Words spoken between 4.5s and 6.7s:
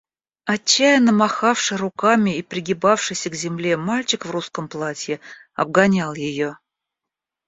платье обгонял ее.